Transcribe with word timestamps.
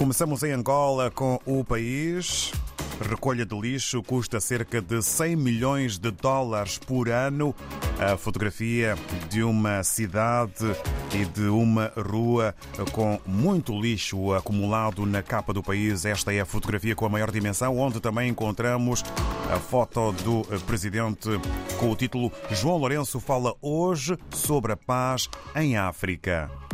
Começamos 0.00 0.42
em 0.42 0.52
Angola 0.52 1.10
com 1.10 1.38
o 1.44 1.62
país. 1.62 2.50
Recolha 3.06 3.44
de 3.44 3.54
lixo 3.54 4.02
custa 4.02 4.40
cerca 4.40 4.80
de 4.80 5.02
100 5.02 5.36
milhões 5.36 5.98
de 5.98 6.10
dólares 6.10 6.78
por 6.78 7.10
ano. 7.10 7.54
A 7.98 8.16
fotografia 8.16 8.96
de 9.28 9.42
uma 9.42 9.84
cidade 9.84 10.64
e 11.14 11.26
de 11.26 11.48
uma 11.50 11.92
rua 11.94 12.54
com 12.92 13.20
muito 13.26 13.78
lixo 13.78 14.32
acumulado 14.32 15.04
na 15.04 15.22
capa 15.22 15.52
do 15.52 15.62
país. 15.62 16.06
Esta 16.06 16.32
é 16.32 16.40
a 16.40 16.46
fotografia 16.46 16.96
com 16.96 17.04
a 17.04 17.10
maior 17.10 17.30
dimensão, 17.30 17.76
onde 17.76 18.00
também 18.00 18.30
encontramos 18.30 19.04
a 19.52 19.58
foto 19.58 20.12
do 20.12 20.42
presidente 20.62 21.28
com 21.78 21.90
o 21.90 21.94
título 21.94 22.32
João 22.50 22.78
Lourenço 22.78 23.20
fala 23.20 23.54
hoje 23.60 24.16
sobre 24.30 24.72
a 24.72 24.78
paz 24.78 25.28
em 25.54 25.76
África. 25.76 26.69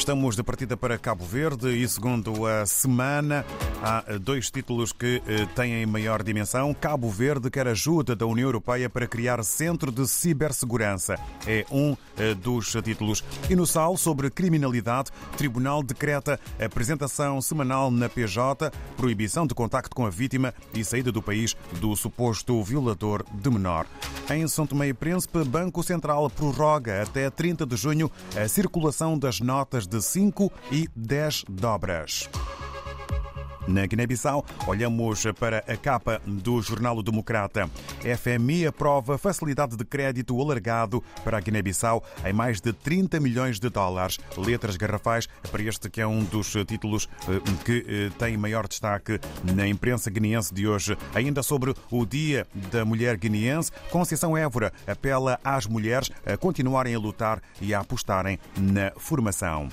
Estamos 0.00 0.34
de 0.34 0.42
partida 0.42 0.78
para 0.78 0.96
Cabo 0.96 1.26
Verde 1.26 1.68
e, 1.76 1.86
segundo 1.86 2.46
a 2.46 2.64
semana, 2.64 3.44
há 3.82 4.16
dois 4.18 4.50
títulos 4.50 4.94
que 4.94 5.22
têm 5.54 5.84
maior 5.84 6.22
dimensão. 6.22 6.72
Cabo 6.72 7.10
Verde 7.10 7.50
quer 7.50 7.68
ajuda 7.68 8.16
da 8.16 8.24
União 8.24 8.48
Europeia 8.48 8.88
para 8.88 9.06
criar 9.06 9.44
centro 9.44 9.92
de 9.92 10.08
cibersegurança. 10.08 11.16
É 11.46 11.66
um 11.70 11.94
dos 12.42 12.72
títulos. 12.82 13.22
E 13.50 13.54
no 13.54 13.66
SAL, 13.66 13.94
sobre 13.98 14.30
criminalidade, 14.30 15.10
Tribunal 15.36 15.82
decreta 15.82 16.40
apresentação 16.58 17.40
semanal 17.42 17.90
na 17.90 18.08
PJ, 18.08 18.72
proibição 18.96 19.46
de 19.46 19.54
contacto 19.54 19.94
com 19.94 20.06
a 20.06 20.10
vítima 20.10 20.54
e 20.72 20.82
saída 20.82 21.12
do 21.12 21.20
país 21.20 21.54
do 21.78 21.94
suposto 21.94 22.62
violador 22.64 23.22
de 23.30 23.50
menor. 23.50 23.86
Em 24.30 24.48
São 24.48 24.66
Tomé 24.66 24.88
e 24.88 24.94
Príncipe, 24.94 25.44
Banco 25.44 25.82
Central 25.82 26.30
prorroga 26.30 27.02
até 27.02 27.28
30 27.28 27.66
de 27.66 27.76
junho 27.76 28.10
a 28.34 28.48
circulação 28.48 29.18
das 29.18 29.40
notas 29.40 29.89
de 29.90 30.00
5 30.00 30.50
e 30.70 30.88
10 30.96 31.44
dobras. 31.48 32.28
Na 33.70 33.86
Guiné-Bissau, 33.86 34.44
olhamos 34.66 35.22
para 35.38 35.58
a 35.58 35.76
capa 35.76 36.20
do 36.26 36.60
Jornal 36.60 37.00
Democrata. 37.04 37.70
FMI 38.02 38.66
aprova 38.66 39.16
facilidade 39.16 39.76
de 39.76 39.84
crédito 39.84 40.40
alargado 40.40 41.00
para 41.22 41.38
a 41.38 41.40
Guiné-Bissau 41.40 42.02
em 42.24 42.32
mais 42.32 42.60
de 42.60 42.72
30 42.72 43.20
milhões 43.20 43.60
de 43.60 43.70
dólares. 43.70 44.18
Letras 44.36 44.76
garrafais 44.76 45.28
para 45.52 45.62
este 45.62 45.88
que 45.88 46.00
é 46.00 46.06
um 46.06 46.24
dos 46.24 46.52
títulos 46.66 47.08
que 47.64 48.10
tem 48.18 48.36
maior 48.36 48.66
destaque 48.66 49.20
na 49.54 49.68
imprensa 49.68 50.10
guineense 50.10 50.52
de 50.52 50.66
hoje. 50.66 50.98
Ainda 51.14 51.40
sobre 51.40 51.72
o 51.92 52.04
Dia 52.04 52.48
da 52.72 52.84
Mulher 52.84 53.16
Guineense, 53.16 53.70
Conceição 53.88 54.36
Évora 54.36 54.72
apela 54.84 55.38
às 55.44 55.66
mulheres 55.66 56.10
a 56.26 56.36
continuarem 56.36 56.96
a 56.96 56.98
lutar 56.98 57.40
e 57.60 57.72
a 57.72 57.78
apostarem 57.78 58.36
na 58.56 58.90
formação. 58.96 59.68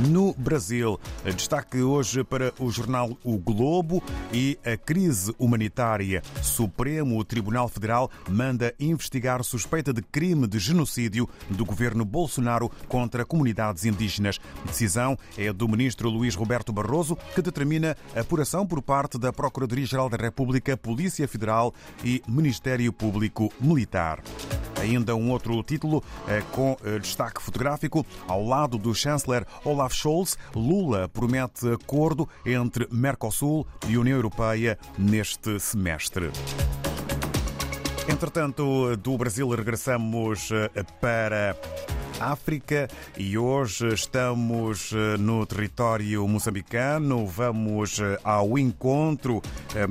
No 0.00 0.32
Brasil, 0.32 0.98
destaque 1.36 1.82
hoje 1.82 2.24
para 2.24 2.52
o 2.58 2.70
jornal 2.70 3.16
O 3.22 3.36
Globo 3.38 4.02
e 4.32 4.58
a 4.64 4.76
crise 4.76 5.34
humanitária. 5.38 6.22
Supremo 6.42 7.22
Tribunal 7.24 7.68
Federal 7.68 8.10
manda 8.28 8.74
investigar 8.80 9.44
suspeita 9.44 9.92
de 9.92 10.00
crime 10.00 10.46
de 10.46 10.58
genocídio 10.58 11.28
do 11.50 11.64
governo 11.64 12.04
Bolsonaro 12.04 12.70
contra 12.88 13.24
comunidades 13.24 13.84
indígenas. 13.84 14.40
Decisão 14.64 15.16
é 15.36 15.52
do 15.52 15.68
ministro 15.68 16.08
Luís 16.08 16.34
Roberto 16.34 16.72
Barroso, 16.72 17.16
que 17.34 17.42
determina 17.42 17.96
apuração 18.16 18.66
por 18.66 18.80
parte 18.80 19.18
da 19.18 19.32
Procuradoria-Geral 19.32 20.08
da 20.08 20.16
República, 20.16 20.76
Polícia 20.76 21.28
Federal 21.28 21.72
e 22.02 22.22
Ministério 22.26 22.92
Público 22.92 23.52
Militar. 23.60 24.22
Ainda 24.82 25.14
um 25.14 25.30
outro 25.30 25.62
título 25.62 26.02
com 26.50 26.76
destaque 27.00 27.40
fotográfico 27.40 28.04
ao 28.26 28.44
lado 28.44 28.76
do 28.76 28.92
chanceler 28.92 29.46
Olaf 29.64 29.94
Scholz. 29.94 30.36
Lula 30.56 31.08
promete 31.08 31.68
acordo 31.68 32.28
entre 32.44 32.88
Mercosul 32.90 33.64
e 33.88 33.96
União 33.96 34.16
Europeia 34.16 34.76
neste 34.98 35.60
semestre. 35.60 36.30
Entretanto, 38.08 38.96
do 38.96 39.16
Brasil 39.16 39.48
regressamos 39.50 40.50
para 41.00 41.56
África 42.30 42.88
e 43.16 43.36
hoje 43.36 43.88
estamos 43.88 44.92
no 45.18 45.44
território 45.46 46.26
moçambicano. 46.28 47.26
Vamos 47.26 47.98
ao 48.22 48.58
encontro 48.58 49.42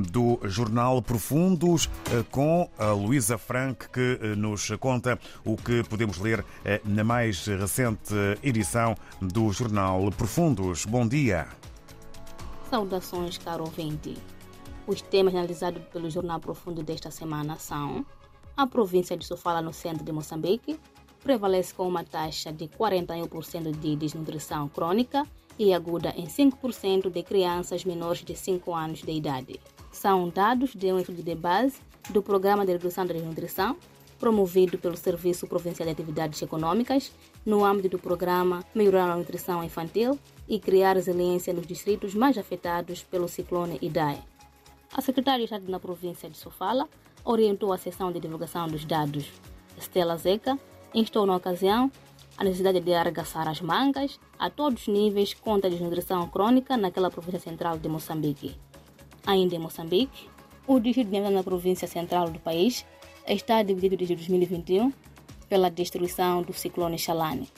do 0.09 0.39
jornal 0.43 1.01
Profundos 1.01 1.89
com 2.29 2.69
a 2.77 2.91
Luísa 2.91 3.37
Frank, 3.37 3.89
que 3.89 4.35
nos 4.35 4.69
conta 4.79 5.19
o 5.43 5.57
que 5.57 5.83
podemos 5.83 6.17
ler 6.17 6.45
na 6.85 7.03
mais 7.03 7.45
recente 7.45 8.13
edição 8.41 8.95
do 9.21 9.51
jornal 9.51 10.09
Profundos. 10.11 10.85
Bom 10.85 11.07
dia. 11.07 11.47
Saudações, 12.69 13.37
caro 13.37 13.65
ouvinte. 13.65 14.17
Os 14.87 15.01
temas 15.01 15.35
analisados 15.35 15.83
pelo 15.91 16.09
Jornal 16.09 16.39
Profundo 16.39 16.81
desta 16.81 17.11
semana 17.11 17.57
são 17.57 18.05
a 18.57 18.65
província 18.65 19.15
de 19.15 19.25
Sofala, 19.25 19.61
no 19.61 19.71
centro 19.71 20.03
de 20.03 20.11
Moçambique, 20.11 20.79
prevalece 21.23 21.73
com 21.73 21.87
uma 21.87 22.03
taxa 22.03 22.51
de 22.51 22.67
41% 22.67 23.71
de 23.79 23.95
desnutrição 23.95 24.67
crônica 24.67 25.25
e 25.57 25.73
aguda 25.73 26.13
em 26.17 26.25
5% 26.25 27.09
de 27.09 27.23
crianças 27.23 27.85
menores 27.85 28.23
de 28.23 28.35
5 28.35 28.73
anos 28.73 29.01
de 29.01 29.11
idade. 29.11 29.59
São 29.91 30.29
dados 30.29 30.73
de 30.73 30.91
um 30.91 30.99
estudo 30.99 31.21
de 31.21 31.35
base 31.35 31.79
do 32.09 32.21
Programa 32.21 32.65
de 32.65 32.71
Redução 32.71 33.05
da 33.05 33.13
Desnutrição, 33.13 33.77
promovido 34.19 34.77
pelo 34.77 34.95
Serviço 34.95 35.47
Provincial 35.47 35.85
de 35.85 35.93
Atividades 35.93 36.41
Econômicas, 36.41 37.11
no 37.45 37.65
âmbito 37.65 37.89
do 37.89 37.99
programa 37.99 38.63
Melhorar 38.73 39.11
a 39.11 39.17
Nutrição 39.17 39.63
Infantil 39.63 40.17
e 40.47 40.59
Criar 40.59 40.95
Resiliência 40.95 41.53
nos 41.53 41.65
distritos 41.65 42.13
mais 42.13 42.37
afetados 42.37 43.03
pelo 43.03 43.27
ciclone 43.27 43.79
Idai. 43.81 44.21
A 44.93 45.01
secretária 45.01 45.39
de 45.39 45.45
Estado 45.45 45.71
na 45.71 45.79
província 45.79 46.29
de 46.29 46.37
Sofala 46.37 46.87
orientou 47.23 47.71
a 47.73 47.77
sessão 47.77 48.11
de 48.11 48.19
divulgação 48.19 48.67
dos 48.67 48.85
dados. 48.85 49.31
Estela 49.77 50.17
Zeca 50.17 50.59
instou 50.93 51.25
na 51.25 51.35
ocasião 51.35 51.91
a 52.37 52.43
necessidade 52.43 52.79
de 52.79 52.93
arregaçar 52.93 53.47
as 53.47 53.61
mangas 53.61 54.19
a 54.39 54.49
todos 54.49 54.81
os 54.81 54.87
níveis 54.87 55.33
contra 55.33 55.67
a 55.67 55.71
desnutrição 55.71 56.27
crônica 56.27 56.75
naquela 56.77 57.11
província 57.11 57.39
central 57.39 57.77
de 57.77 57.87
Moçambique. 57.87 58.55
Ainda 59.25 59.55
em 59.55 59.59
Moçambique, 59.59 60.29
o 60.67 60.79
distrito 60.79 61.09
de 61.09 61.19
na 61.19 61.43
província 61.43 61.87
central 61.87 62.29
do 62.29 62.39
país 62.39 62.85
está 63.27 63.61
dividido 63.61 63.97
desde 63.97 64.15
2021 64.15 64.91
pela 65.47 65.69
destruição 65.69 66.41
do 66.41 66.53
ciclone 66.53 66.97
Chalane. 66.97 67.49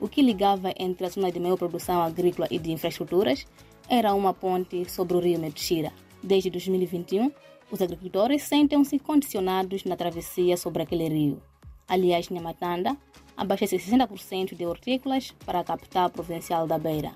O 0.00 0.08
que 0.08 0.22
ligava 0.22 0.72
entre 0.78 1.06
a 1.06 1.10
zona 1.10 1.30
de 1.30 1.38
maior 1.38 1.58
produção 1.58 2.00
agrícola 2.00 2.48
e 2.50 2.58
de 2.58 2.72
infraestruturas 2.72 3.46
era 3.88 4.14
uma 4.14 4.32
ponte 4.32 4.88
sobre 4.88 5.16
o 5.16 5.20
rio 5.20 5.38
Medixira. 5.38 5.92
Desde 6.22 6.48
2021, 6.48 7.30
os 7.70 7.82
agricultores 7.82 8.44
sentem-se 8.44 8.98
condicionados 8.98 9.84
na 9.84 9.96
travessia 9.96 10.56
sobre 10.56 10.82
aquele 10.82 11.08
rio. 11.08 11.42
Aliás, 11.90 12.28
Nhamatanda 12.28 12.96
abastece 13.36 13.76
60% 13.76 14.54
de 14.54 14.64
hortícolas 14.64 15.32
para 15.44 15.58
a 15.58 15.64
capital 15.64 16.08
provincial 16.08 16.64
da 16.64 16.78
Beira. 16.78 17.10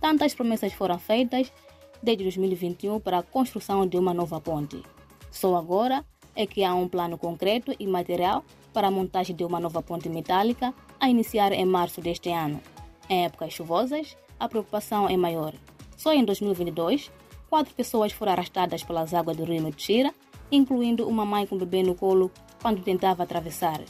Tantas 0.00 0.32
promessas 0.32 0.72
foram 0.72 1.00
feitas 1.00 1.52
desde 2.00 2.22
2021 2.22 3.00
para 3.00 3.18
a 3.18 3.22
construção 3.24 3.84
de 3.84 3.98
uma 3.98 4.14
nova 4.14 4.40
ponte. 4.40 4.80
Só 5.32 5.56
agora 5.56 6.04
é 6.36 6.46
que 6.46 6.62
há 6.62 6.72
um 6.74 6.86
plano 6.88 7.18
concreto 7.18 7.74
e 7.76 7.88
material 7.88 8.44
para 8.72 8.86
a 8.86 8.90
montagem 8.90 9.34
de 9.34 9.44
uma 9.44 9.58
nova 9.58 9.82
ponte 9.82 10.08
metálica 10.08 10.72
a 11.00 11.10
iniciar 11.10 11.50
em 11.50 11.64
março 11.64 12.00
deste 12.00 12.30
ano. 12.30 12.60
Em 13.10 13.24
épocas 13.24 13.52
chuvosas, 13.52 14.16
a 14.38 14.48
preocupação 14.48 15.08
é 15.08 15.16
maior. 15.16 15.54
Só 15.96 16.12
em 16.12 16.24
2022, 16.24 17.10
quatro 17.50 17.74
pessoas 17.74 18.12
foram 18.12 18.32
arrastadas 18.32 18.84
pelas 18.84 19.12
águas 19.12 19.36
do 19.36 19.44
rio 19.44 19.60
Metira, 19.62 20.14
incluindo 20.52 21.08
uma 21.08 21.24
mãe 21.24 21.46
com 21.46 21.58
bebê 21.58 21.82
no 21.82 21.96
colo 21.96 22.30
quando 22.62 22.82
tentava 22.82 23.22
atravessar. 23.22 23.80